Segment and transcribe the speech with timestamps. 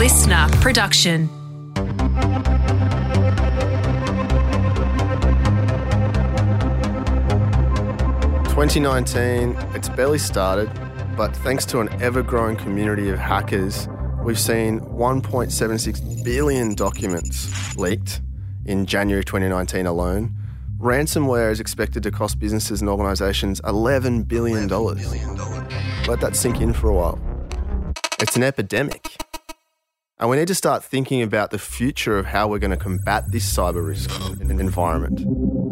[0.00, 1.28] listener production.
[8.48, 10.70] Twenty nineteen, it's barely started,
[11.18, 13.90] but thanks to an ever-growing community of hackers,
[14.24, 18.22] we've seen 1.76 billion documents leaked
[18.64, 20.34] in January 2019 alone.
[20.78, 24.66] Ransomware is expected to cost businesses and organisations $11 billion.
[24.66, 27.18] Let that sink in for a while.
[28.18, 29.18] It's an epidemic.
[30.20, 33.32] And we need to start thinking about the future of how we're going to combat
[33.32, 35.20] this cyber risk environment.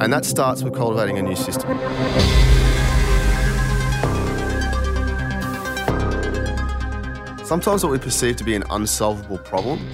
[0.00, 1.68] And that starts with cultivating a new system.
[7.44, 9.86] Sometimes what we perceive to be an unsolvable problem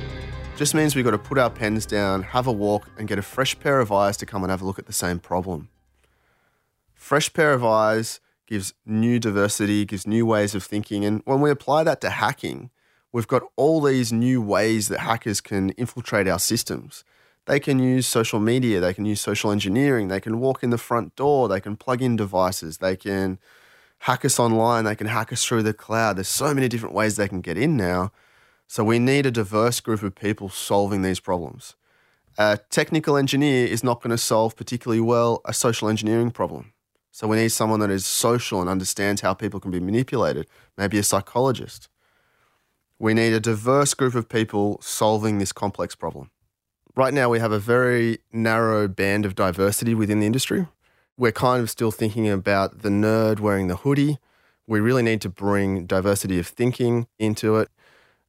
[0.54, 3.22] just means we've got to put our pens down, have a walk, and get a
[3.22, 5.68] fresh pair of eyes to come and have a look at the same problem.
[6.94, 11.04] Fresh pair of eyes gives new diversity, gives new ways of thinking.
[11.04, 12.70] And when we apply that to hacking,
[13.14, 17.04] we've got all these new ways that hackers can infiltrate our systems.
[17.46, 20.78] They can use social media, they can use social engineering, they can walk in the
[20.78, 23.38] front door, they can plug in devices, they can
[23.98, 26.16] hack us online, they can hack us through the cloud.
[26.16, 28.10] There's so many different ways they can get in now.
[28.66, 31.76] So we need a diverse group of people solving these problems.
[32.36, 36.72] A technical engineer is not going to solve particularly well a social engineering problem.
[37.12, 40.98] So we need someone that is social and understands how people can be manipulated, maybe
[40.98, 41.88] a psychologist.
[43.04, 46.30] We need a diverse group of people solving this complex problem.
[46.96, 50.68] Right now, we have a very narrow band of diversity within the industry.
[51.18, 54.16] We're kind of still thinking about the nerd wearing the hoodie.
[54.66, 57.68] We really need to bring diversity of thinking into it.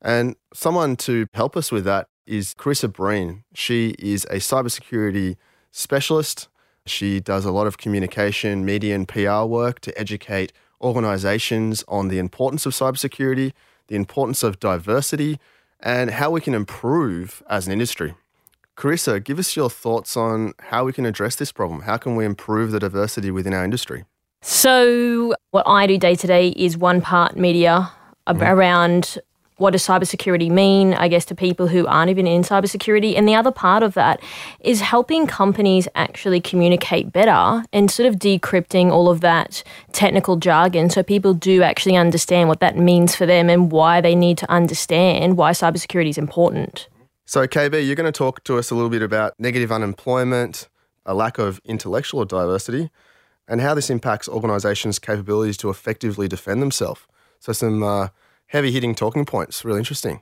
[0.02, 3.46] And someone to help us with that is Karissa Breen.
[3.54, 5.38] She is a cybersecurity
[5.72, 6.50] specialist.
[6.86, 12.20] She does a lot of communication, media, and PR work to educate organizations on the
[12.20, 13.54] importance of cybersecurity,
[13.88, 15.40] the importance of diversity,
[15.80, 18.16] and how we can improve as an industry.
[18.78, 21.82] Karissa, give us your thoughts on how we can address this problem.
[21.82, 24.04] How can we improve the diversity within our industry?
[24.42, 27.92] So, what I do day to day is one part media
[28.28, 28.44] mm-hmm.
[28.44, 29.18] around
[29.58, 33.18] what does cybersecurity mean, I guess, to people who aren't even in cybersecurity.
[33.18, 34.22] And the other part of that
[34.60, 40.90] is helping companies actually communicate better and sort of decrypting all of that technical jargon
[40.90, 44.52] so people do actually understand what that means for them and why they need to
[44.52, 46.90] understand why cybersecurity is important.
[47.26, 50.68] So, KB, you're going to talk to us a little bit about negative unemployment,
[51.06, 52.92] a lack of intellectual diversity,
[53.48, 57.02] and how this impacts organisations' capabilities to effectively defend themselves.
[57.40, 58.10] So, some uh,
[58.48, 59.66] heavy hitting talking points.
[59.66, 60.22] Really interesting.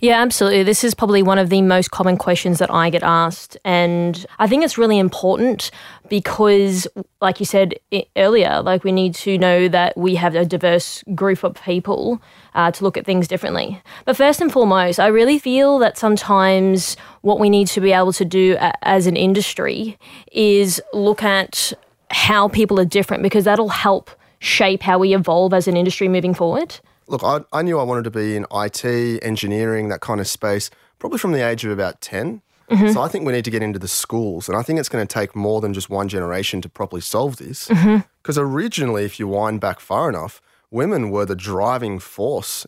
[0.00, 0.62] Yeah, absolutely.
[0.62, 3.56] This is probably one of the most common questions that I get asked.
[3.64, 5.72] And I think it's really important
[6.08, 6.86] because,
[7.20, 7.74] like you said
[8.16, 12.22] earlier, like we need to know that we have a diverse group of people
[12.54, 13.82] uh, to look at things differently.
[14.04, 18.12] But first and foremost, I really feel that sometimes what we need to be able
[18.12, 19.98] to do as an industry
[20.30, 21.72] is look at
[22.10, 26.34] how people are different because that'll help shape how we evolve as an industry moving
[26.34, 26.78] forward.
[27.08, 28.84] Look, I, I knew I wanted to be in IT,
[29.22, 32.42] engineering, that kind of space, probably from the age of about 10.
[32.70, 32.92] Mm-hmm.
[32.92, 34.48] So I think we need to get into the schools.
[34.48, 37.36] And I think it's going to take more than just one generation to properly solve
[37.36, 37.68] this.
[37.68, 38.40] Because mm-hmm.
[38.40, 42.66] originally, if you wind back far enough, women were the driving force,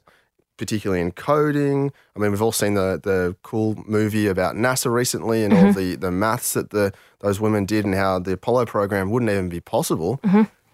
[0.56, 1.92] particularly in coding.
[2.16, 5.66] I mean, we've all seen the, the cool movie about NASA recently and mm-hmm.
[5.66, 9.30] all the, the maths that the, those women did and how the Apollo program wouldn't
[9.30, 10.18] even be possible.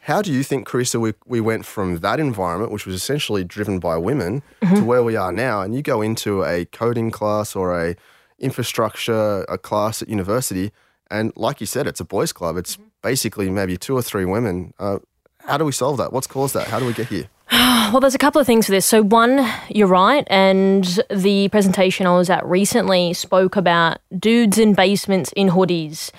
[0.07, 3.81] How do you think, Karissa, we, we went from that environment, which was essentially driven
[3.81, 4.77] by women, mm-hmm.
[4.77, 5.63] to where we are now?
[5.63, 7.97] And you go into a coding class or a
[8.39, 10.71] infrastructure a class at university,
[11.11, 12.57] and like you said, it's a boys' club.
[12.57, 12.87] It's mm-hmm.
[13.03, 14.75] basically maybe two or three women.
[14.79, 15.01] Uh,
[15.41, 16.13] how do we solve that?
[16.13, 16.69] What's caused that?
[16.69, 17.29] How do we get here?
[17.93, 18.85] Well, there's a couple of things for this.
[18.85, 24.75] So, one, you're right, and the presentation I was at recently spoke about dudes in
[24.75, 26.11] basements in hoodies.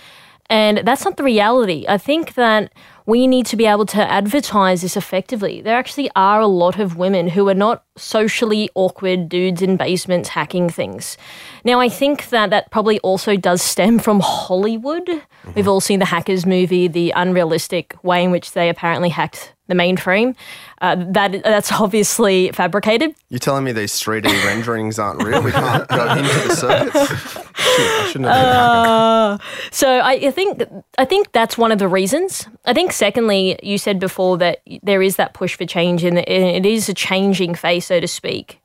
[0.50, 1.86] And that's not the reality.
[1.90, 2.72] I think that
[3.06, 5.62] we need to be able to advertise this effectively.
[5.62, 10.30] There actually are a lot of women who are not socially awkward dudes in basements
[10.30, 11.18] hacking things.
[11.64, 15.06] Now, I think that that probably also does stem from Hollywood.
[15.06, 15.52] Mm-hmm.
[15.56, 19.76] We've all seen the Hackers movie, the unrealistic way in which they apparently hacked the
[19.76, 20.36] mainframe.
[20.82, 23.16] Uh, that that's obviously fabricated.
[23.30, 25.42] You're telling me these 3D renderings aren't real?
[25.42, 27.38] We can't go into the circuits.
[27.58, 29.38] I shouldn't have uh,
[29.72, 30.64] so I, I think
[30.98, 32.48] I think that's one of the reasons.
[32.66, 36.66] I think secondly, you said before that there is that push for change, and it
[36.66, 38.62] is a changing face, so to speak.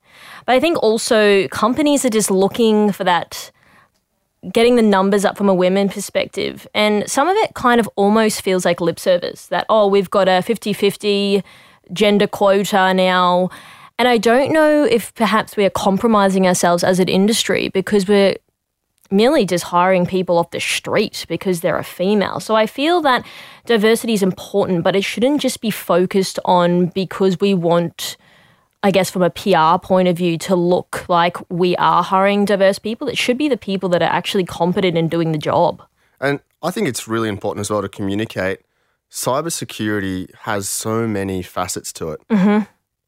[0.47, 3.51] But I think also companies are just looking for that
[4.51, 6.67] getting the numbers up from a women perspective.
[6.75, 10.29] And some of it kind of almost feels like lip service that, oh, we've got
[10.29, 11.45] a 50 50
[11.93, 13.51] gender quota now.
[13.99, 18.37] And I don't know if perhaps we are compromising ourselves as an industry because we're
[19.13, 22.41] merely just hiring people off the street because they're a female.
[22.41, 23.25] So I feel that
[23.67, 28.17] diversity is important, but it shouldn't just be focused on because we want.
[28.83, 32.79] I guess from a PR point of view, to look like we are hiring diverse
[32.79, 35.83] people, it should be the people that are actually competent in doing the job.
[36.21, 38.61] And I think it's really important as well to communicate.
[39.11, 42.21] Cybersecurity has so many facets to it.
[42.29, 42.65] Mm-hmm.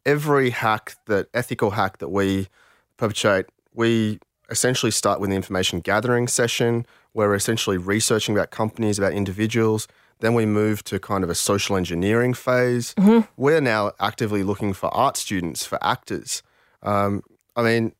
[0.06, 2.49] Every hack that ethical hack that we
[2.97, 4.20] perpetrate, we
[4.50, 9.88] essentially start with the information gathering session where we're essentially researching about companies, about individuals.
[10.21, 12.95] Then we move to kind of a social engineering phase.
[12.95, 13.21] Mm-hmm.
[13.37, 16.43] We're now actively looking for art students, for actors.
[16.83, 17.23] Um,
[17.57, 17.93] I mean,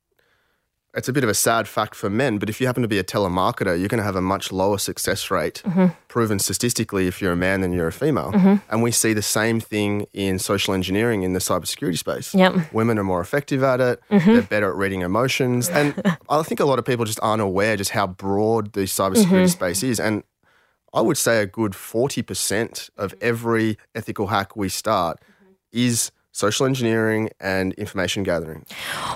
[0.97, 3.01] it's a bit of a sad fact for men, but if you happen to be
[3.01, 5.87] a telemarketer, you're going to have a much lower success rate, Mm-hmm.
[6.07, 8.61] proven statistically, if you're a man than you're a female.
[8.71, 12.33] And we see the same thing in social engineering in the cybersecurity space.
[12.33, 12.73] Yep.
[12.73, 14.01] Women are more effective at it.
[14.09, 15.69] They're better at reading emotions.
[15.69, 19.51] And I think a lot of people just aren't aware just how broad the cybersecurity
[19.51, 19.99] space is.
[19.99, 20.23] And
[20.94, 23.23] I would say a good 40% of mm.
[23.23, 25.52] every ethical hack we start mm-hmm.
[25.73, 28.64] is social engineering and information gathering.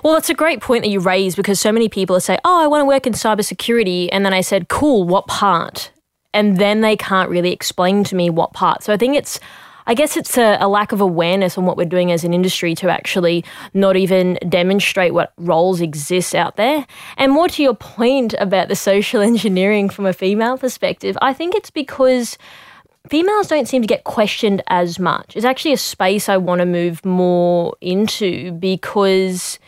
[0.02, 2.66] Well, that's a great point that you raise because so many people say, "Oh, I
[2.66, 5.90] want to work in cybersecurity," and then I said, "Cool, what part?"
[6.32, 8.84] And then they can't really explain to me what part.
[8.84, 9.40] So I think it's,
[9.88, 12.74] I guess it's a, a lack of awareness on what we're doing as an industry
[12.74, 13.42] to actually
[13.72, 16.86] not even demonstrate what roles exist out there.
[17.16, 21.54] And more to your point about the social engineering from a female perspective, I think
[21.54, 22.36] it's because
[23.08, 25.34] females don't seem to get questioned as much.
[25.34, 29.58] It's actually a space I want to move more into because,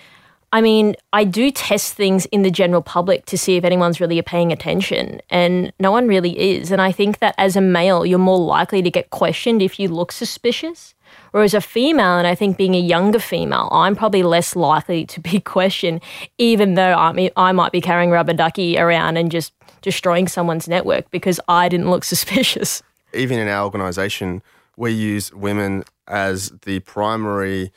[0.53, 4.21] I mean, I do test things in the general public to see if anyone's really
[4.23, 6.73] paying attention, and no one really is.
[6.73, 9.89] And I think that as a male, you're more likely to get questioned if you
[9.89, 10.95] look suspicious.
[11.31, 15.21] Whereas a female, and I think being a younger female, I'm probably less likely to
[15.21, 16.03] be questioned,
[16.39, 20.69] even though I, mean, I might be carrying rubber ducky around and just destroying someone's
[20.69, 22.83] network because I didn't look suspicious.
[23.15, 24.43] even in our organisation,
[24.77, 27.71] we use women as the primary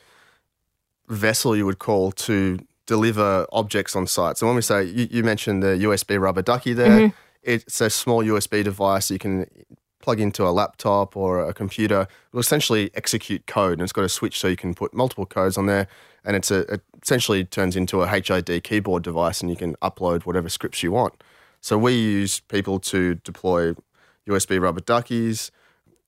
[1.08, 4.36] vessel you would call to deliver objects on site.
[4.38, 7.16] So when we say you, you mentioned the USB rubber ducky there, mm-hmm.
[7.42, 9.46] it's a small USB device you can
[10.00, 12.02] plug into a laptop or a computer.
[12.02, 15.24] It will essentially execute code, and it's got a switch so you can put multiple
[15.24, 15.88] codes on there.
[16.24, 20.24] And it's a it essentially turns into a HID keyboard device, and you can upload
[20.24, 21.22] whatever scripts you want.
[21.62, 23.74] So we use people to deploy
[24.28, 25.50] USB rubber duckies.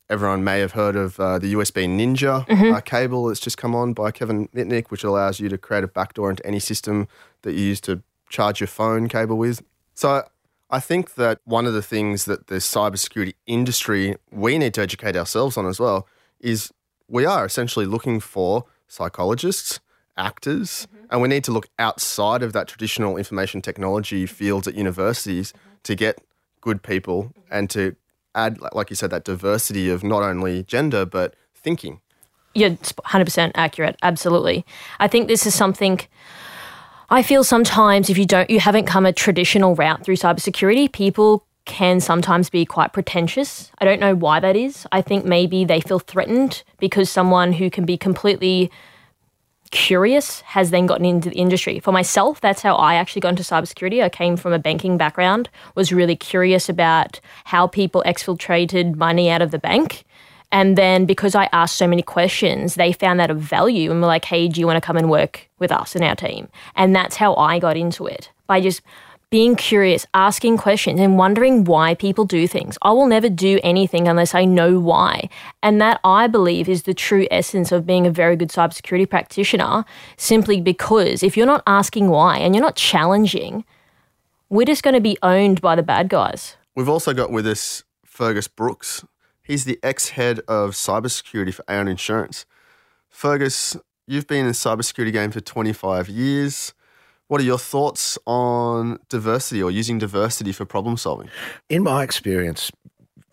[0.08, 3.92] Everyone may have heard of uh, the USB Ninja uh, cable that's just come on
[3.92, 7.08] by Kevin Mitnick, which allows you to create a backdoor into any system
[7.42, 9.62] that you use to charge your phone cable with.
[9.94, 10.22] So
[10.70, 15.16] I think that one of the things that the cybersecurity industry we need to educate
[15.16, 16.06] ourselves on as well
[16.40, 16.72] is
[17.08, 19.80] we are essentially looking for psychologists,
[20.16, 25.52] actors, and we need to look outside of that traditional information technology fields at universities
[25.82, 26.20] to get
[26.60, 27.94] good people and to
[28.36, 32.00] add, like- you said, that diversity of not only gender but thinking.
[32.54, 33.96] You're 100% accurate.
[34.02, 34.64] Absolutely.
[35.00, 36.00] I think this is something
[37.08, 41.46] I feel sometimes if you don't, you haven't come a traditional route through cybersecurity, people
[41.64, 43.70] can sometimes be quite pretentious.
[43.78, 44.86] I don't know why that is.
[44.90, 48.72] I think maybe they feel threatened because someone who can be completely
[49.70, 51.80] curious has then gotten into the industry.
[51.80, 54.02] For myself, that's how I actually got into cybersecurity.
[54.02, 59.42] I came from a banking background, was really curious about how people exfiltrated money out
[59.42, 60.04] of the bank.
[60.52, 64.06] And then because I asked so many questions, they found that of value and were
[64.06, 66.48] like, hey, do you want to come and work with us and our team?
[66.76, 68.80] And that's how I got into it by just
[69.30, 72.78] being curious, asking questions, and wondering why people do things.
[72.82, 75.28] I will never do anything unless I know why.
[75.62, 79.84] And that I believe is the true essence of being a very good cybersecurity practitioner,
[80.16, 83.64] simply because if you're not asking why and you're not challenging,
[84.48, 86.56] we're just going to be owned by the bad guys.
[86.76, 89.04] We've also got with us Fergus Brooks.
[89.42, 92.46] He's the ex head of cybersecurity for Aon Insurance.
[93.08, 96.74] Fergus, you've been in the cybersecurity game for 25 years.
[97.28, 101.28] What are your thoughts on diversity or using diversity for problem solving?
[101.68, 102.70] In my experience,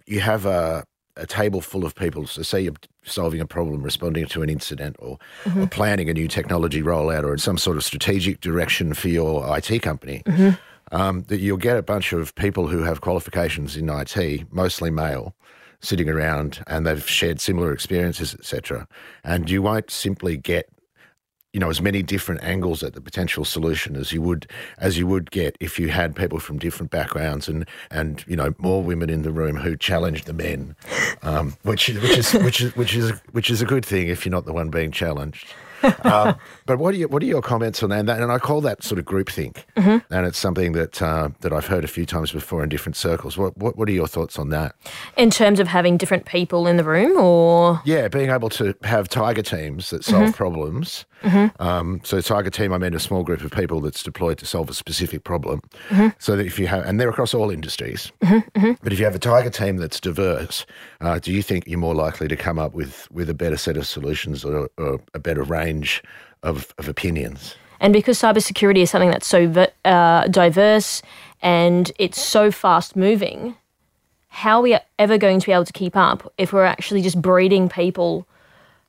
[0.07, 0.83] you have a,
[1.15, 2.25] a table full of people.
[2.25, 2.73] So, say you're
[3.03, 5.19] solving a problem, responding to an incident, or,
[5.57, 9.81] or planning a new technology rollout, or some sort of strategic direction for your IT
[9.81, 10.23] company.
[10.91, 15.33] Um, that you'll get a bunch of people who have qualifications in IT, mostly male,
[15.79, 18.87] sitting around, and they've shared similar experiences, etc.
[19.23, 20.69] And you won't simply get
[21.53, 24.47] you know as many different angles at the potential solution as you would
[24.79, 28.53] as you would get if you had people from different backgrounds and and you know
[28.57, 30.75] more women in the room who challenge the men,
[31.21, 34.31] um, which which is which is which is which is a good thing if you're
[34.31, 35.47] not the one being challenged.
[36.03, 36.35] Um,
[36.65, 38.07] but what are you, what are your comments on that?
[38.07, 39.97] And I call that sort of groupthink, mm-hmm.
[40.13, 43.37] and it's something that uh, that I've heard a few times before in different circles.
[43.37, 44.75] What, what what are your thoughts on that?
[45.17, 49.09] In terms of having different people in the room, or yeah, being able to have
[49.09, 50.31] tiger teams that solve mm-hmm.
[50.31, 51.05] problems.
[51.23, 51.61] Mm-hmm.
[51.61, 54.69] Um, so tiger team, I mean a small group of people that's deployed to solve
[54.69, 55.61] a specific problem.
[55.87, 56.09] Mm-hmm.
[56.19, 58.11] So that if you have, and they're across all industries.
[58.21, 58.59] Mm-hmm.
[58.59, 58.71] Mm-hmm.
[58.83, 60.65] But if you have a tiger team that's diverse,
[60.99, 63.77] uh, do you think you're more likely to come up with with a better set
[63.77, 65.72] of solutions or, or a better range
[66.43, 67.55] of, of opinions?
[67.79, 71.01] And because cybersecurity is something that's so uh, diverse
[71.41, 73.55] and it's so fast moving,
[74.29, 77.21] how are we ever going to be able to keep up if we're actually just
[77.21, 78.25] breeding people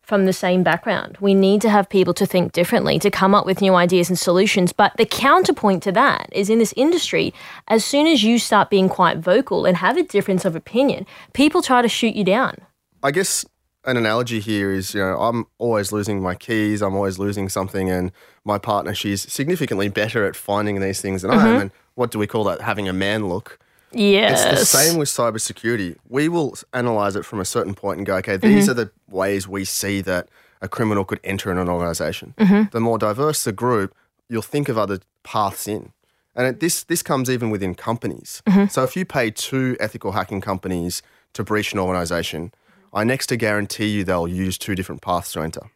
[0.00, 1.19] from the same background?
[1.21, 4.19] We need to have people to think differently, to come up with new ideas and
[4.19, 4.73] solutions.
[4.73, 7.35] But the counterpoint to that is in this industry,
[7.69, 11.62] as soon as you start being quite vocal and have a difference of opinion, people
[11.62, 12.57] try to shoot you down.
[13.03, 13.45] I guess
[13.87, 17.91] an analogy here is, you know, I'm always losing my keys, I'm always losing something,
[17.91, 18.12] and
[18.45, 21.41] my partner, she's significantly better at finding these things than mm-hmm.
[21.41, 21.53] I am.
[21.53, 21.61] Mm-hmm.
[21.62, 22.61] And what do we call that?
[22.61, 23.59] Having a man look.
[23.93, 24.45] Yes.
[24.45, 25.97] It's the same with cybersecurity.
[26.09, 28.71] We will analyze it from a certain point and go, okay, these mm-hmm.
[28.71, 30.29] are the ways we see that
[30.61, 32.35] a criminal could enter in an organization.
[32.38, 32.71] Mm-hmm.
[32.73, 33.95] The more diverse the group,
[34.29, 35.93] you'll think of other paths in.
[36.35, 38.43] And it, this this comes even within companies.
[38.47, 38.67] Mm-hmm.
[38.67, 41.03] So if you pay two ethical hacking companies
[41.35, 42.53] to breach an organization,
[42.94, 45.70] I next to guarantee you they'll use two different paths to enter.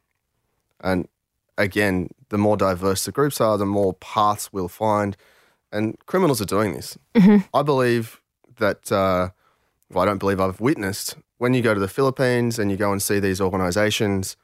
[0.81, 1.09] And
[1.57, 5.17] again, the more diverse the groups are, the more paths we'll find.
[5.73, 6.97] And criminals are doing this.
[7.15, 7.39] Mm-hmm.
[7.53, 8.21] I believe
[8.57, 9.31] that, uh,
[9.91, 12.93] well, I don't believe I've witnessed when you go to the Philippines and you go
[12.93, 14.37] and see these organizations,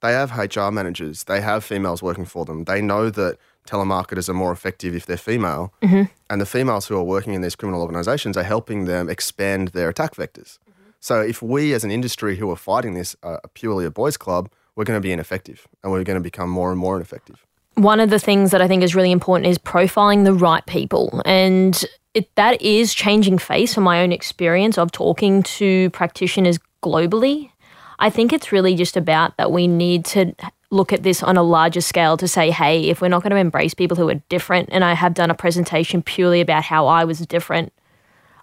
[0.00, 2.64] they have HR managers, they have females working for them.
[2.64, 5.74] They know that telemarketers are more effective if they're female.
[5.82, 6.04] Mm-hmm.
[6.30, 9.88] And the females who are working in these criminal organizations are helping them expand their
[9.88, 10.58] attack vectors.
[11.00, 14.50] So if we as an industry who are fighting this are purely a boys' club,
[14.74, 17.44] we're going to be ineffective and we're going to become more and more ineffective.
[17.74, 21.22] One of the things that I think is really important is profiling the right people.
[21.24, 21.84] And
[22.14, 27.50] it, that is changing face from my own experience of talking to practitioners globally.
[27.98, 30.34] I think it's really just about that we need to
[30.70, 33.36] look at this on a larger scale to say, hey, if we're not going to
[33.36, 37.04] embrace people who are different, and I have done a presentation purely about how I
[37.04, 37.72] was different,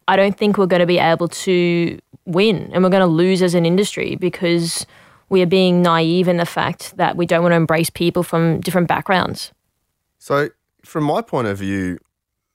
[0.07, 3.41] I don't think we're going to be able to win and we're going to lose
[3.41, 4.85] as an industry because
[5.29, 8.59] we are being naive in the fact that we don't want to embrace people from
[8.61, 9.51] different backgrounds.
[10.19, 10.49] So,
[10.83, 11.97] from my point of view,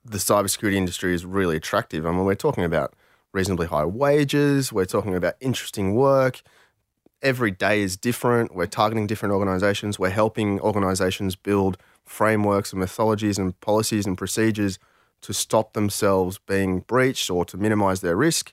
[0.04, 2.06] the cybersecurity industry is really attractive.
[2.06, 2.94] I mean, we're talking about
[3.32, 6.42] reasonably high wages, we're talking about interesting work.
[7.20, 8.54] Every day is different.
[8.54, 9.98] We're targeting different organizations.
[9.98, 14.78] We're helping organizations build frameworks and methodologies and policies and procedures
[15.22, 18.52] to stop themselves being breached or to minimize their risk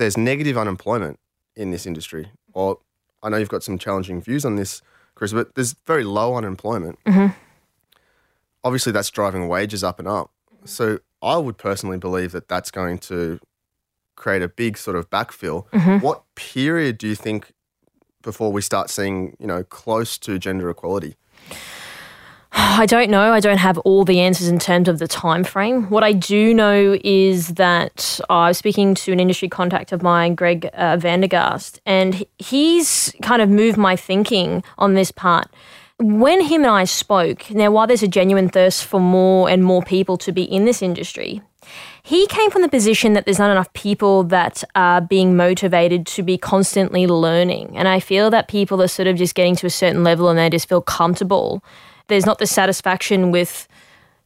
[0.00, 1.20] there's negative unemployment
[1.54, 2.30] in this industry.
[2.54, 2.78] Or
[3.22, 4.80] I know you've got some challenging views on this,
[5.14, 6.98] Chris, but there's very low unemployment.
[7.04, 7.34] Mm-hmm.
[8.64, 10.30] Obviously, that's driving wages up and up.
[10.64, 13.40] So I would personally believe that that's going to
[14.16, 15.68] create a big sort of backfill.
[15.68, 15.98] Mm-hmm.
[15.98, 17.52] What period do you think
[18.22, 21.16] before we start seeing, you know, close to gender equality?
[22.52, 23.32] I don't know.
[23.32, 25.84] I don't have all the answers in terms of the time frame.
[25.84, 30.02] What I do know is that uh, I was speaking to an industry contact of
[30.02, 35.48] mine, Greg uh, Vandergast, and he's kind of moved my thinking on this part.
[35.98, 39.82] When him and I spoke, now while there's a genuine thirst for more and more
[39.82, 41.42] people to be in this industry,
[42.02, 46.22] he came from the position that there's not enough people that are being motivated to
[46.22, 47.76] be constantly learning.
[47.76, 50.38] And I feel that people are sort of just getting to a certain level and
[50.38, 51.62] they just feel comfortable
[52.10, 53.66] there's not the satisfaction with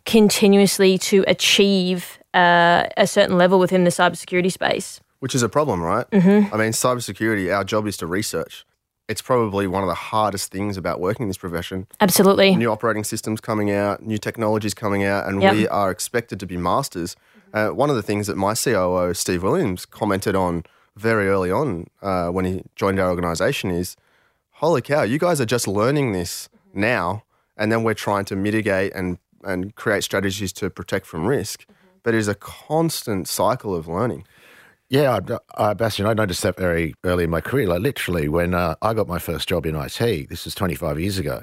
[0.04, 5.00] continuously to achieve uh, a certain level within the cybersecurity space.
[5.20, 6.10] Which is a problem, right?
[6.10, 6.52] Mm-hmm.
[6.54, 8.66] I mean, cybersecurity, our job is to research.
[9.06, 11.86] It's probably one of the hardest things about working in this profession.
[12.00, 12.56] Absolutely.
[12.56, 15.54] New operating systems coming out, new technologies coming out, and yep.
[15.54, 17.14] we are expected to be masters.
[17.52, 20.64] Uh, one of the things that my COO, Steve Williams, commented on
[20.96, 23.96] very early on uh, when he joined our organization is
[24.52, 27.22] holy cow, you guys are just learning this now
[27.56, 31.62] and then we're trying to mitigate and and create strategies to protect from risk.
[31.62, 31.72] Mm-hmm.
[32.02, 34.26] But it is a constant cycle of learning.
[34.90, 35.18] Yeah,
[35.54, 37.66] uh, Bastien, I noticed that very early in my career.
[37.66, 41.18] Like literally, when uh, I got my first job in IT, this was 25 years
[41.18, 41.42] ago,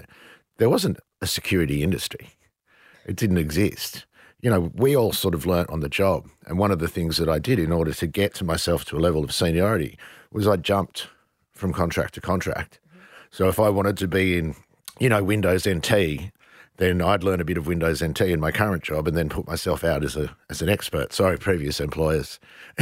[0.58, 2.30] there wasn't a security industry.
[3.06, 4.06] It didn't exist.
[4.42, 6.30] You know, we all sort of learnt on the job.
[6.46, 8.98] And one of the things that I did in order to get to myself to
[8.98, 9.98] a level of seniority
[10.32, 11.08] was I jumped
[11.52, 12.80] from contract to contract.
[12.88, 13.00] Mm-hmm.
[13.32, 14.56] So if I wanted to be in
[15.02, 16.32] you know, Windows NT,
[16.78, 19.48] then I'd learn a bit of Windows NT in my current job and then put
[19.48, 21.12] myself out as a as an expert.
[21.12, 22.40] Sorry, previous employers.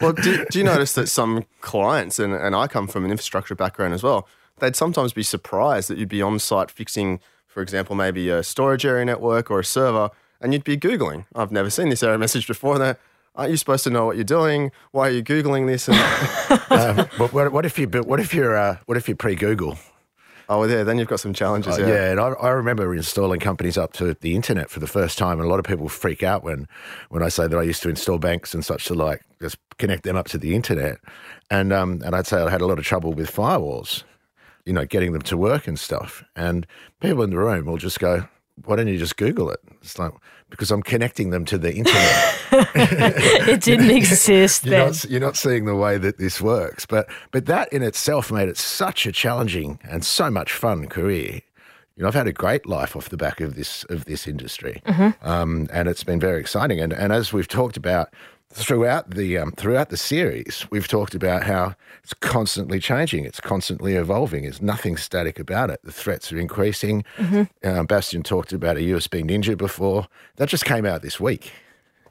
[0.00, 3.54] well, do, do, you notice that some clients, and, and I come from an infrastructure
[3.54, 4.26] background as well,
[4.58, 8.84] they'd sometimes be surprised that you'd be on site fixing, for example, maybe a storage
[8.84, 11.24] area network or a server, and you'd be Googling.
[11.36, 12.78] I've never seen this error message before.
[12.78, 12.98] They're,
[13.36, 14.72] aren't you supposed to know what you're doing?
[14.90, 15.88] Why are you Googling this?
[15.88, 15.98] And,
[16.98, 19.78] um, what, what, if you what if you're uh, what if you're pre-Google?
[20.50, 21.78] Oh, yeah, then you've got some challenges.
[21.78, 21.88] Uh, yeah.
[21.88, 25.38] yeah, and I, I, remember installing companies up to the internet for the first time,
[25.38, 26.66] and a lot of people freak out when,
[27.10, 30.04] when I say that I used to install banks and such to like just connect
[30.04, 30.98] them up to the internet,
[31.50, 34.04] and um, and I'd say I had a lot of trouble with firewalls,
[34.64, 36.66] you know, getting them to work and stuff, and
[37.00, 38.26] people in the room will just go,
[38.64, 40.12] "Why don't you just Google it?" It's like
[40.50, 42.34] because I'm connecting them to the internet.
[43.48, 44.86] it didn't exist you're then.
[44.86, 46.86] Not, you're not seeing the way that this works.
[46.86, 51.40] But but that in itself made it such a challenging and so much fun career.
[51.98, 54.80] You know, I've had a great life off the back of this of this industry,
[54.86, 55.28] mm-hmm.
[55.28, 56.78] um, and it's been very exciting.
[56.78, 58.14] And and as we've talked about
[58.52, 61.74] throughout the um, throughout the series, we've talked about how
[62.04, 64.44] it's constantly changing, it's constantly evolving.
[64.44, 65.80] There's nothing static about it.
[65.82, 67.02] The threats are increasing.
[67.16, 67.68] Mm-hmm.
[67.68, 70.06] Um, Bastien talked about a USB Ninja before.
[70.36, 71.50] That just came out this week.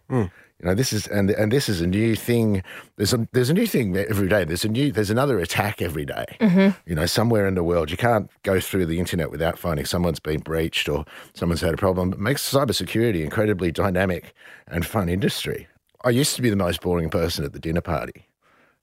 [0.09, 0.31] Mm.
[0.59, 2.63] You know, this is and and this is a new thing.
[2.95, 4.43] There's a there's a new thing every day.
[4.43, 6.25] There's a new there's another attack every day.
[6.39, 6.79] Mm-hmm.
[6.89, 10.19] You know, somewhere in the world, you can't go through the internet without finding someone's
[10.19, 12.13] been breached or someone's had a problem.
[12.13, 14.33] It makes cybersecurity incredibly dynamic
[14.67, 15.67] and fun industry.
[16.03, 18.26] I used to be the most boring person at the dinner party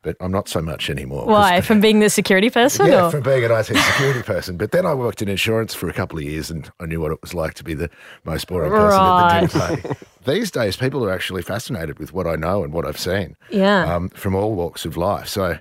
[0.05, 1.27] but I'm not so much anymore.
[1.27, 1.61] Why?
[1.63, 2.87] From being the security person?
[2.87, 3.11] Yeah, or?
[3.11, 4.57] from being an IT security person.
[4.57, 7.11] But then I worked in insurance for a couple of years and I knew what
[7.11, 7.91] it was like to be the
[8.25, 9.43] most boring person right.
[9.43, 10.07] at the party.
[10.27, 13.95] These days, people are actually fascinated with what I know and what I've seen yeah.
[13.95, 15.29] Um, from all walks of life.
[15.29, 15.59] So,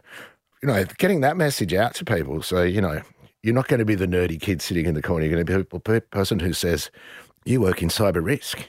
[0.61, 2.41] you know, getting that message out to people.
[2.43, 3.01] So, you know,
[3.41, 5.25] you're not going to be the nerdy kid sitting in the corner.
[5.25, 6.91] You're going to be a person who says,
[7.45, 8.59] you work in cyber risk.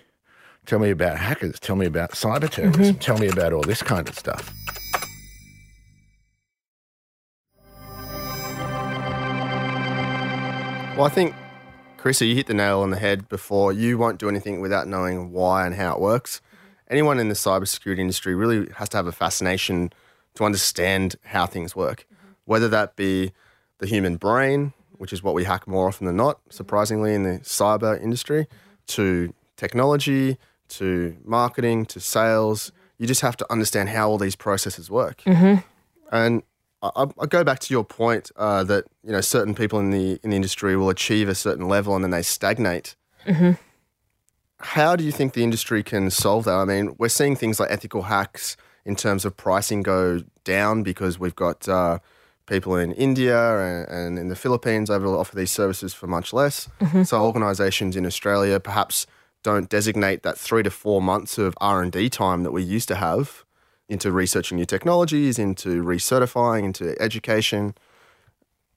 [0.66, 1.61] Tell me about hackers.
[1.61, 2.83] Tell me about cyber terrorism.
[2.83, 2.99] Mm-hmm.
[2.99, 4.52] Tell me about all this kind of stuff.
[10.97, 11.35] Well, I think,
[11.99, 13.73] Karissa, you hit the nail on the head before.
[13.73, 16.40] You won't do anything without knowing why and how it works.
[16.88, 19.92] Anyone in the cybersecurity industry really has to have a fascination
[20.35, 22.07] to understand how things work,
[22.45, 23.33] whether that be
[23.79, 27.40] the human brain, which is what we hack more often than not, surprisingly, in the
[27.40, 28.47] cyber industry,
[28.87, 32.71] to technology, to marketing, to sales.
[32.99, 35.23] You just have to understand how all these processes work.
[35.27, 35.57] Mm-hmm.
[36.12, 36.45] And
[36.97, 40.18] I, I, go back to your point uh, that you know certain people in the
[40.23, 42.97] in the industry will achieve a certain level and then they stagnate.
[43.27, 43.53] Mm-hmm.
[44.59, 46.55] How do you think the industry can solve that?
[46.55, 51.18] I mean, we're seeing things like ethical hacks in terms of pricing go down because
[51.18, 51.99] we've got uh,
[52.47, 56.33] people in India and, and, in the Philippines able to offer these services for much
[56.33, 56.68] less.
[56.81, 57.03] Mm-hmm.
[57.05, 59.07] So organisations in Australia perhaps
[59.42, 62.88] don't designate that three to four months of R and D time that we used
[62.88, 63.43] to have
[63.88, 67.75] into researching new technologies, into recertifying, into education.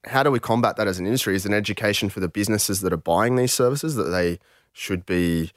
[0.05, 1.35] How do we combat that as an industry?
[1.35, 4.39] Is an education for the businesses that are buying these services that they
[4.73, 5.51] should be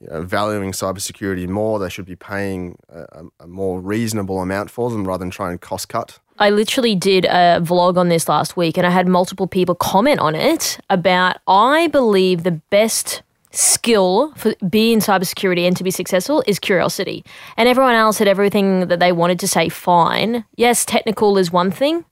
[0.00, 1.78] you know, valuing cybersecurity more?
[1.78, 5.58] They should be paying a, a more reasonable amount for them rather than trying to
[5.58, 6.18] cost cut.
[6.40, 10.20] I literally did a vlog on this last week and I had multiple people comment
[10.20, 15.90] on it about I believe the best skill for be in cybersecurity and to be
[15.90, 17.24] successful is curiosity.
[17.56, 20.44] And everyone else had everything that they wanted to say fine.
[20.56, 22.04] Yes, technical is one thing.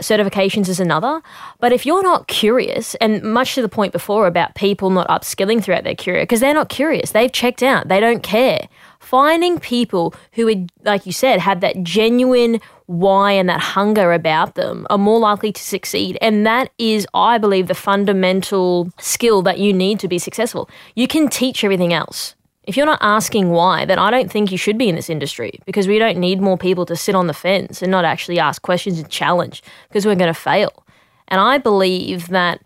[0.00, 1.20] Certifications is another.
[1.58, 5.62] But if you're not curious, and much to the point before about people not upskilling
[5.62, 8.68] throughout their career, because they're not curious, they've checked out, they don't care.
[9.12, 14.54] Finding people who would, like you said, have that genuine why and that hunger about
[14.54, 16.16] them are more likely to succeed.
[16.22, 20.70] And that is, I believe, the fundamental skill that you need to be successful.
[20.94, 22.34] You can teach everything else.
[22.64, 25.60] If you're not asking why, then I don't think you should be in this industry
[25.66, 28.62] because we don't need more people to sit on the fence and not actually ask
[28.62, 30.86] questions and challenge because we're going to fail.
[31.28, 32.62] And I believe that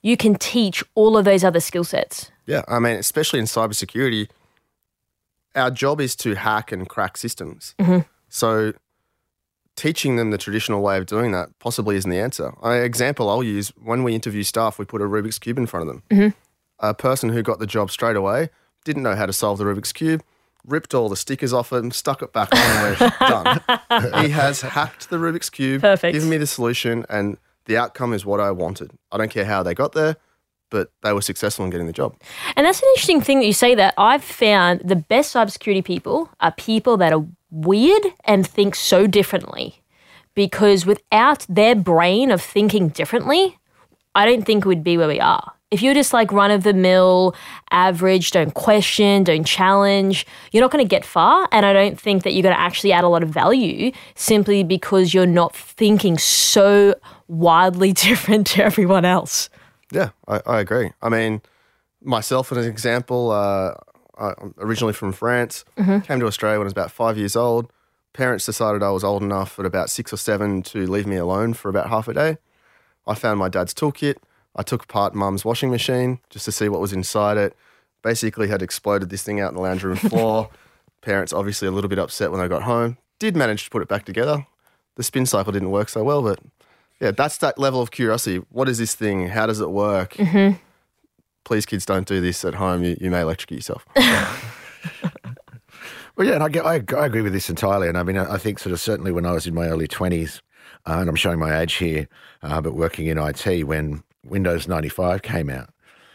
[0.00, 2.30] you can teach all of those other skill sets.
[2.46, 4.28] Yeah, I mean, especially in cybersecurity,
[5.54, 7.74] our job is to hack and crack systems.
[7.78, 8.00] Mm-hmm.
[8.28, 8.72] So
[9.76, 12.52] teaching them the traditional way of doing that possibly isn't the answer.
[12.62, 15.88] An example I'll use when we interview staff, we put a Rubik's Cube in front
[15.88, 16.02] of them.
[16.10, 16.28] Mm-hmm.
[16.86, 18.50] A person who got the job straight away
[18.84, 20.22] didn't know how to solve the Rubik's Cube,
[20.66, 23.10] ripped all the stickers off it and stuck it back on and we're
[23.90, 24.22] done.
[24.24, 26.12] he has hacked the Rubik's Cube, Perfect.
[26.12, 28.90] given me the solution, and the outcome is what I wanted.
[29.10, 30.16] I don't care how they got there,
[30.70, 32.16] but they were successful in getting the job.
[32.56, 33.94] And that's an interesting thing that you say that.
[33.96, 39.80] I've found the best cybersecurity people are people that are weird and think so differently.
[40.34, 43.56] Because without their brain of thinking differently,
[44.16, 45.52] I don't think we'd be where we are.
[45.70, 47.34] If you're just like run of the mill,
[47.70, 51.48] average, don't question, don't challenge, you're not going to get far.
[51.50, 54.62] And I don't think that you're going to actually add a lot of value simply
[54.62, 56.94] because you're not thinking so
[57.28, 59.48] wildly different to everyone else.
[59.94, 60.90] Yeah, I, I agree.
[61.00, 61.40] I mean,
[62.02, 63.74] myself, as an example, uh,
[64.18, 65.64] I'm originally from France,
[66.00, 67.70] came to Australia when I was about five years old.
[68.12, 71.54] Parents decided I was old enough at about six or seven to leave me alone
[71.54, 72.38] for about half a day.
[73.06, 74.16] I found my dad's toolkit.
[74.56, 77.56] I took apart mum's washing machine just to see what was inside it.
[78.02, 80.50] Basically, had exploded this thing out in the lounge room floor.
[81.02, 82.98] Parents obviously a little bit upset when I got home.
[83.18, 84.46] Did manage to put it back together.
[84.96, 86.38] The spin cycle didn't work so well, but
[87.00, 88.44] yeah, that's that level of curiosity.
[88.50, 89.28] What is this thing?
[89.28, 90.16] How does it work?
[91.44, 92.82] Please, kids, don't do this at home.
[92.82, 93.84] You, you may electrocute yourself.
[96.16, 97.88] Well, yeah, and I, get, I, I agree with this entirely.
[97.88, 100.40] And I mean, I think sort of certainly when I was in my early 20s,
[100.86, 102.08] uh, and I'm showing my age here,
[102.42, 105.70] uh, but working in IT when Windows 95 came out,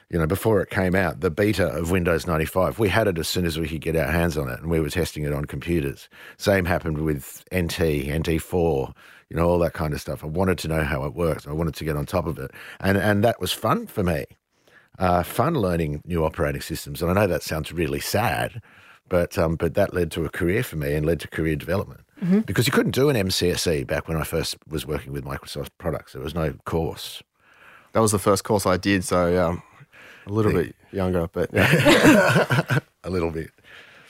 [0.10, 3.28] you know, before it came out, the beta of Windows 95, we had it as
[3.28, 5.46] soon as we could get our hands on it, and we were testing it on
[5.46, 6.08] computers.
[6.38, 8.96] Same happened with NT, NT4,
[9.30, 10.24] you know, all that kind of stuff.
[10.24, 11.48] I wanted to know how it worked.
[11.48, 14.26] I wanted to get on top of it, and and that was fun for me.
[14.98, 18.62] Uh, fun learning new operating systems, and I know that sounds really sad,
[19.08, 22.02] but um, but that led to a career for me and led to career development.
[22.42, 26.12] Because you couldn't do an MCSE back when I first was working with Microsoft products.
[26.13, 27.24] There was no course.
[27.94, 29.63] That was the first course I did, so um,
[30.28, 32.80] a little bit younger, but yeah.
[33.06, 33.52] A little bit.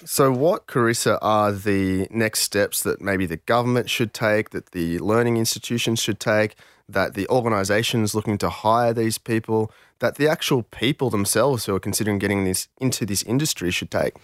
[0.05, 4.99] So, what, Karissa, are the next steps that maybe the government should take, that the
[4.99, 6.55] learning institutions should take,
[6.87, 11.79] that the organisations looking to hire these people, that the actual people themselves who are
[11.79, 14.15] considering getting this into this industry should take?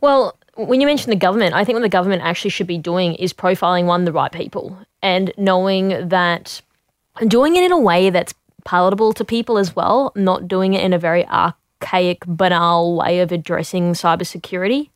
[0.00, 3.14] Well, when you mention the government, I think what the government actually should be doing
[3.16, 6.62] is profiling one the right people and knowing that
[7.26, 10.92] doing it in a way that's palatable to people as well, not doing it in
[10.92, 11.24] a very
[11.80, 14.90] archaic, banal way of addressing cybersecurity.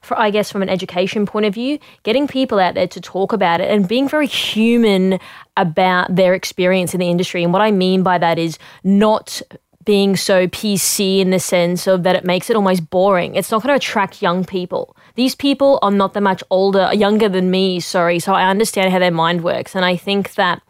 [0.00, 3.32] For, I guess from an education point of view, getting people out there to talk
[3.32, 5.20] about it and being very human
[5.56, 7.44] about their experience in the industry.
[7.44, 9.40] And what I mean by that is not
[9.84, 13.36] being so PC in the sense of that it makes it almost boring.
[13.36, 14.96] It's not going to attract young people.
[15.14, 18.98] These people are not that much older, younger than me, sorry, so I understand how
[18.98, 19.76] their mind works.
[19.76, 20.62] And I think that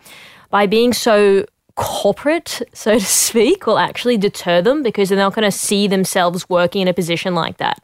[0.50, 1.46] by being so
[1.76, 6.48] corporate, so to speak, will actually deter them because they're not going to see themselves
[6.48, 7.82] working in a position like that.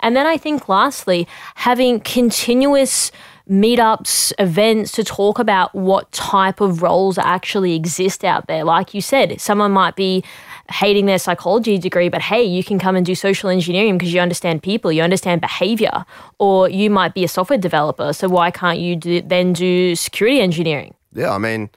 [0.00, 3.12] And then I think, lastly, having continuous
[3.48, 8.64] meetups, events to talk about what type of roles actually exist out there.
[8.64, 10.24] Like you said, someone might be
[10.70, 14.20] hating their psychology degree, but hey, you can come and do social engineering because you
[14.20, 16.04] understand people, you understand behavior,
[16.38, 18.12] or you might be a software developer.
[18.12, 20.94] So why can't you do, then do security engineering?
[21.12, 21.70] Yeah, I mean,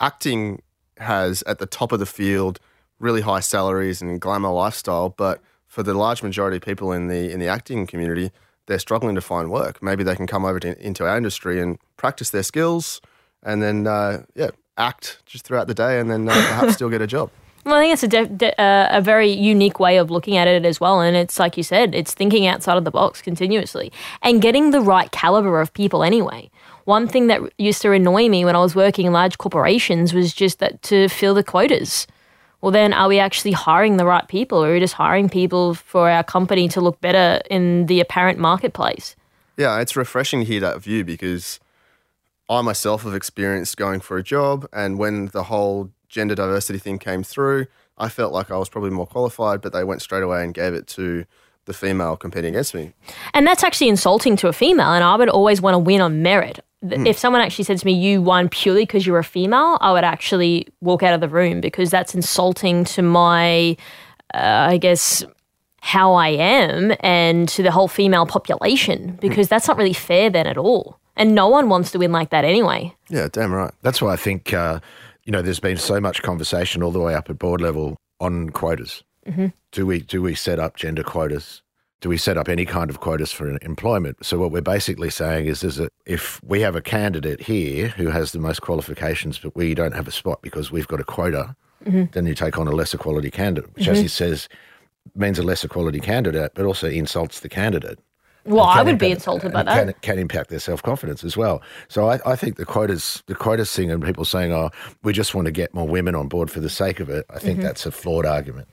[0.00, 0.62] acting
[0.98, 2.60] has at the top of the field
[2.98, 7.30] really high salaries and glamour lifestyle, but for the large majority of people in the
[7.30, 8.30] in the acting community,
[8.66, 9.82] they're struggling to find work.
[9.82, 13.00] Maybe they can come over to, into our industry and practice their skills,
[13.42, 17.02] and then uh, yeah, act just throughout the day, and then uh, perhaps still get
[17.02, 17.30] a job.
[17.64, 20.46] Well, I think it's a, de- de- uh, a very unique way of looking at
[20.46, 21.00] it as well.
[21.00, 24.82] And it's like you said, it's thinking outside of the box continuously and getting the
[24.82, 26.50] right caliber of people anyway.
[26.84, 30.34] One thing that used to annoy me when I was working in large corporations was
[30.34, 32.06] just that to fill the quotas.
[32.60, 35.74] Well, then are we actually hiring the right people or are we just hiring people
[35.74, 39.16] for our company to look better in the apparent marketplace?
[39.56, 41.60] Yeah, it's refreshing to hear that view because
[42.48, 46.98] I myself have experienced going for a job, and when the whole gender diversity thing
[46.98, 47.66] came through,
[47.96, 50.74] I felt like I was probably more qualified, but they went straight away and gave
[50.74, 51.24] it to
[51.64, 52.92] the female competing against me.
[53.32, 54.92] And that's actually insulting to a female.
[54.92, 56.60] And I would always want to win on merit.
[56.88, 59.92] Th- If someone actually said to me, you won purely because you're a female, I
[59.92, 63.76] would actually walk out of the room because that's insulting to my,
[64.34, 64.38] uh,
[64.70, 65.24] I guess,
[65.80, 70.46] how I am and to the whole female population because that's not really fair then
[70.46, 70.98] at all.
[71.16, 72.94] And no one wants to win like that anyway.
[73.08, 73.72] Yeah, damn right.
[73.82, 74.80] That's why I think, uh,
[75.24, 78.50] you know, there's been so much conversation all the way up at board level on
[78.50, 79.02] quotas.
[79.72, 81.62] Do we do we set up gender quotas?
[82.04, 84.26] Do we set up any kind of quotas for employment?
[84.26, 88.08] So what we're basically saying is, is that if we have a candidate here who
[88.10, 91.56] has the most qualifications, but we don't have a spot because we've got a quota,
[91.80, 94.50] then you take on a lesser quality candidate, which, as he says,
[95.14, 97.98] means a lesser quality candidate, but also insults the candidate.
[98.44, 99.86] Well, I would be insulted by that.
[99.86, 101.62] Can, can impact their self confidence as well.
[101.88, 104.68] So I, I think the quotas, the quotas thing, and people saying, "Oh,
[105.04, 107.38] we just want to get more women on board for the sake of it," I
[107.38, 107.66] think Mm-hmm.
[107.66, 108.68] that's a flawed argument.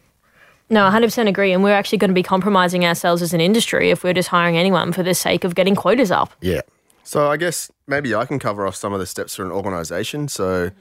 [0.72, 1.52] No, 100% agree.
[1.52, 4.58] And we're actually going to be compromising ourselves as an industry if we're just hiring
[4.58, 6.32] anyone for the sake of getting quotas up.
[6.40, 6.62] Yeah,
[7.04, 10.30] So I guess maybe I can cover off some of the steps for an organisation.
[10.30, 10.72] So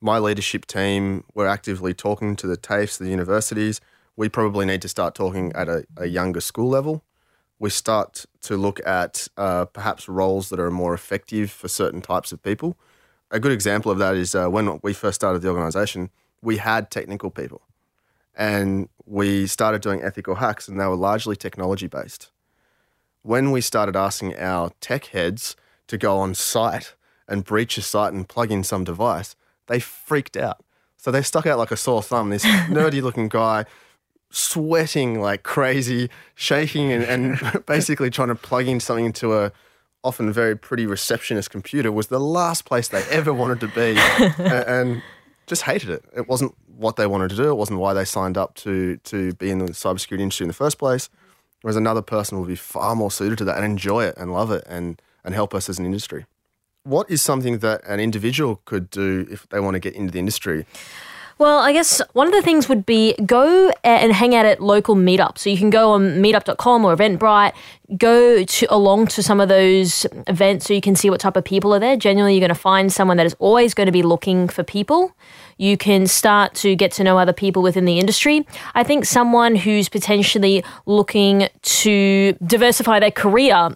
[0.00, 3.80] my leadership team, we're actively talking to the TAFEs, the universities.
[4.14, 7.02] We probably need to start talking at a, a younger school level.
[7.58, 12.30] We start to look at uh, perhaps roles that are more effective for certain types
[12.30, 12.78] of people.
[13.32, 16.10] a good example of that is uh, when we first started the organization,
[16.40, 17.62] we had technical people
[18.36, 22.30] and we started doing ethical hacks, and they were largely technology based.
[23.22, 25.56] When we started asking our tech heads
[25.88, 26.94] to go on site
[27.28, 30.64] and breach a site and plug in some device, they freaked out.
[30.96, 32.30] So they stuck out like a sore thumb.
[32.30, 33.64] This nerdy looking guy
[34.30, 39.52] sweating like crazy, shaking, and, and basically trying to plug in something into a
[40.02, 43.98] often very pretty receptionist computer was the last place they ever wanted to be
[44.38, 45.02] and, and
[45.46, 46.04] just hated it.
[46.16, 47.50] It wasn't what they wanted to do.
[47.50, 50.54] It wasn't why they signed up to to be in the cybersecurity industry in the
[50.54, 51.08] first place.
[51.62, 54.50] Whereas another person will be far more suited to that and enjoy it and love
[54.50, 56.24] it and and help us as an industry.
[56.84, 60.18] What is something that an individual could do if they want to get into the
[60.18, 60.64] industry?
[61.40, 64.60] Well, I guess one of the things would be go eh, and hang out at
[64.60, 65.38] local meetups.
[65.38, 67.54] So you can go on meetup.com or Eventbrite,
[67.96, 71.44] go to along to some of those events so you can see what type of
[71.44, 71.96] people are there.
[71.96, 75.16] Generally, you're going to find someone that is always going to be looking for people.
[75.56, 78.46] You can start to get to know other people within the industry.
[78.74, 83.70] I think someone who's potentially looking to diversify their career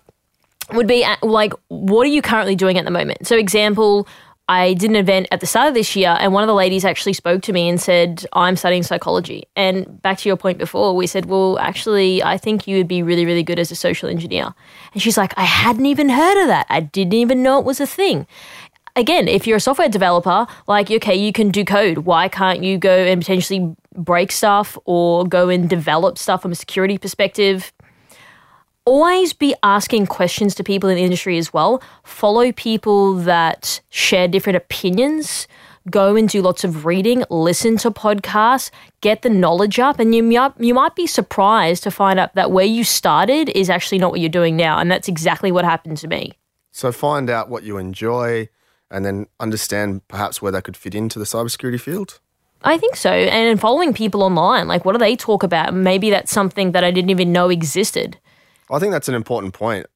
[0.73, 3.27] would be uh, like, what are you currently doing at the moment?
[3.27, 4.07] So, example,
[4.49, 6.85] I did an event at the start of this year, and one of the ladies
[6.85, 9.45] actually spoke to me and said, I'm studying psychology.
[9.57, 13.03] And back to your point before, we said, Well, actually, I think you would be
[13.03, 14.55] really, really good as a social engineer.
[14.93, 16.67] And she's like, I hadn't even heard of that.
[16.69, 18.27] I didn't even know it was a thing.
[18.97, 21.99] Again, if you're a software developer, like, okay, you can do code.
[21.99, 26.55] Why can't you go and potentially break stuff or go and develop stuff from a
[26.55, 27.73] security perspective?
[28.85, 31.83] Always be asking questions to people in the industry as well.
[32.03, 35.49] Follow people that share different opinions.
[35.91, 38.71] Go and do lots of reading, listen to podcasts,
[39.03, 42.51] get the knowledge up, and you might, you might be surprised to find out that
[42.51, 44.79] where you started is actually not what you're doing now.
[44.79, 46.33] And that's exactly what happened to me.
[46.73, 48.49] So find out what you enjoy
[48.91, 52.19] and then understand perhaps where that could fit into the cybersecurity field.
[52.63, 53.11] I think so.
[53.11, 55.75] And following people online, like what do they talk about?
[55.75, 58.19] Maybe that's something that I didn't even know existed.
[58.71, 59.87] I think that's an important point.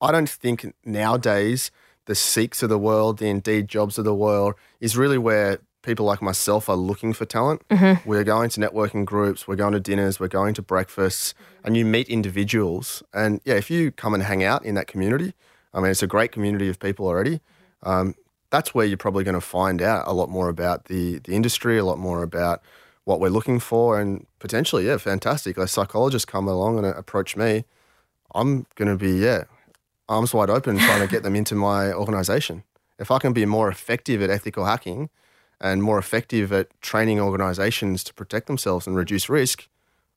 [0.00, 1.70] I don't think nowadays
[2.06, 6.04] the Seeks of the world, the Indeed jobs of the world, is really where people
[6.04, 7.66] like myself are looking for talent.
[7.68, 8.08] Mm-hmm.
[8.08, 11.84] We're going to networking groups, we're going to dinners, we're going to breakfasts, and you
[11.84, 13.02] meet individuals.
[13.12, 15.34] And yeah, if you come and hang out in that community,
[15.72, 17.40] I mean, it's a great community of people already.
[17.82, 18.14] Um,
[18.50, 21.78] that's where you're probably going to find out a lot more about the the industry,
[21.78, 22.60] a lot more about
[23.04, 25.56] what we're looking for, and potentially, yeah, fantastic.
[25.56, 27.64] A psychologist come along and approach me
[28.34, 29.44] I'm going to be, yeah,
[30.08, 32.64] arms wide open trying to get them into my organization.
[32.98, 35.08] If I can be more effective at ethical hacking
[35.60, 39.68] and more effective at training organizations to protect themselves and reduce risk,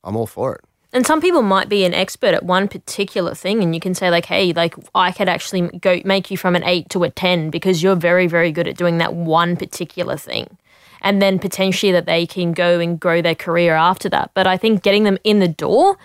[0.02, 0.60] I'm all for it.
[0.92, 4.10] And some people might be an expert at one particular thing, and you can say
[4.10, 7.50] like, "Hey, like I could actually go make you from an eight to a ten
[7.50, 10.56] because you're very, very good at doing that one particular thing."
[11.00, 14.30] And then potentially that they can go and grow their career after that.
[14.34, 15.98] But I think getting them in the door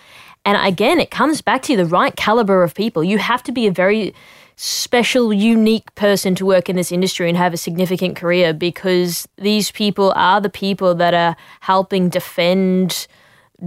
[0.50, 3.04] and again, it comes back to the right caliber of people.
[3.04, 4.16] You have to be a very
[4.56, 9.70] special, unique person to work in this industry and have a significant career because these
[9.70, 13.06] people are the people that are helping defend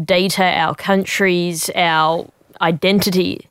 [0.05, 2.29] data, our countries, our
[2.61, 3.49] identity.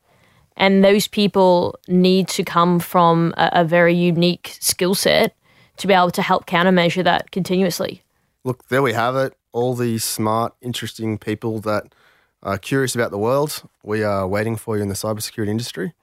[0.57, 5.33] And those people need to come from a, a very unique skill set
[5.77, 8.03] to be able to help countermeasure that continuously.
[8.43, 9.37] Look, there we have it.
[9.53, 11.93] All these smart, interesting people that
[12.43, 15.93] uh, curious about the world, we are waiting for you in the cybersecurity industry.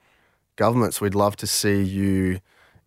[0.56, 2.40] Governments, we'd love to see you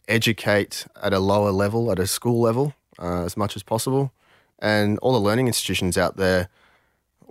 [0.07, 4.13] educate at a lower level, at a school level, uh, as much as possible.
[4.59, 6.49] And all the learning institutions out there,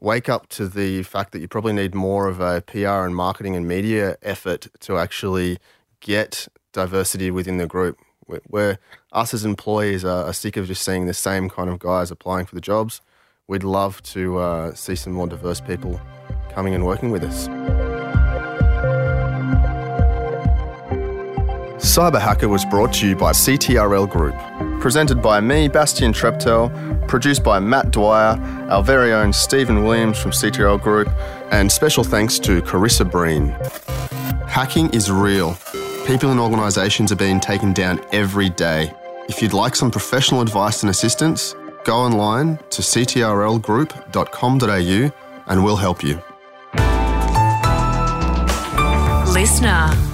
[0.01, 3.55] wake up to the fact that you probably need more of a PR and marketing
[3.57, 5.59] and media effort to actually
[6.01, 7.99] get diversity within the group.
[8.47, 8.79] Where
[9.11, 12.55] us as employees are, sick of just seeing the same kind of guys applying for
[12.55, 13.01] the jobs
[13.51, 16.01] we'd love to uh, see some more diverse people
[16.51, 17.49] coming and working with us.
[21.79, 24.37] Cyber Hacker was brought to you by CTRL Group.
[24.81, 26.71] Presented by me, Bastien Treptel,
[27.09, 28.39] produced by Matt Dwyer,
[28.71, 31.09] our very own Stephen Williams from CTRL Group,
[31.51, 33.49] and special thanks to Karissa Breen.
[34.47, 35.59] Hacking is real.
[36.07, 38.93] People and organisations are being taken down every day.
[39.29, 45.13] If you'd like some professional advice and assistance, go online to ctrlgroup.com.au
[45.47, 46.21] and we'll help you.
[49.33, 50.10] Listener.